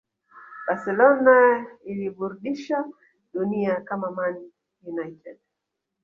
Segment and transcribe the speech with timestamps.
[0.67, 2.83] Barcelona iliburdisha
[3.33, 4.51] dunia kama Man
[4.83, 5.37] United